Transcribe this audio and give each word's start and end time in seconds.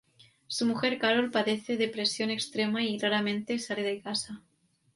Su 0.47 0.65
mujer 0.65 0.97
Carol 0.97 1.29
padece 1.29 1.77
depresión 1.77 2.31
extrema 2.31 2.81
y 2.81 2.97
raramente 2.97 3.59
sale 3.59 3.83
de 3.83 4.01
casa. 4.01 4.41